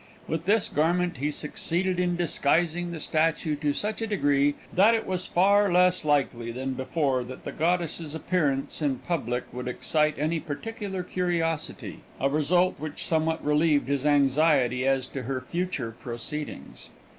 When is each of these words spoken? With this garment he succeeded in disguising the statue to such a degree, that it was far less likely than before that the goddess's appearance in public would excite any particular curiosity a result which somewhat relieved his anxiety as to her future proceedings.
With 0.27 0.45
this 0.45 0.67
garment 0.67 1.17
he 1.17 1.29
succeeded 1.29 1.99
in 1.99 2.15
disguising 2.15 2.89
the 2.89 2.99
statue 2.99 3.55
to 3.57 3.71
such 3.71 4.01
a 4.01 4.07
degree, 4.07 4.55
that 4.73 4.95
it 4.95 5.05
was 5.05 5.27
far 5.27 5.71
less 5.71 6.03
likely 6.03 6.51
than 6.51 6.73
before 6.73 7.23
that 7.25 7.43
the 7.43 7.51
goddess's 7.51 8.15
appearance 8.15 8.81
in 8.81 8.95
public 8.97 9.43
would 9.53 9.67
excite 9.67 10.17
any 10.17 10.39
particular 10.39 11.03
curiosity 11.03 11.99
a 12.19 12.31
result 12.31 12.79
which 12.79 13.05
somewhat 13.05 13.45
relieved 13.45 13.89
his 13.89 14.03
anxiety 14.03 14.87
as 14.87 15.05
to 15.05 15.21
her 15.21 15.39
future 15.39 15.91
proceedings. 15.91 16.89